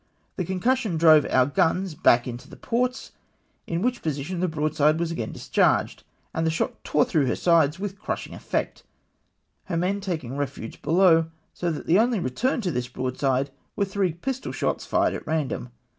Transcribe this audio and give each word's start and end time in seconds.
The 0.35 0.45
concussion 0.45 0.97
drove 0.97 1.27
our 1.29 1.45
guns 1.45 1.93
back 1.93 2.27
into 2.27 2.49
the 2.49 2.55
ports, 2.55 3.11
in 3.67 3.83
which 3.83 4.01
position 4.01 4.39
the 4.39 4.47
broadside 4.47 4.97
was 4.99 5.11
again 5.11 5.31
discharged, 5.31 6.03
and 6.33 6.43
the 6.43 6.49
shot 6.49 6.83
tore 6.83 7.05
throuo 7.05 7.25
h 7.25 7.27
her 7.27 7.35
sides 7.35 7.77
with 7.79 7.99
crushinej 8.01 8.33
effect, 8.33 8.81
her 9.65 9.77
men 9.77 10.01
taking 10.01 10.35
refuge 10.37 10.81
below, 10.81 11.29
so 11.53 11.71
that 11.71 11.85
the 11.85 11.99
only 11.99 12.19
return 12.19 12.61
to 12.61 12.71
this 12.71 12.87
broadside 12.87 13.51
was 13.75 13.93
three 13.93 14.11
pistol 14.11 14.51
shots 14.51 14.87
fired 14.87 15.13
at 15.13 15.27
random. 15.27 15.69